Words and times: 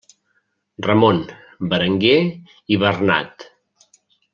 Ramon, 0.87 1.21
Berenguer 1.75 2.17
i 2.77 2.83
Bernat. 2.87 3.51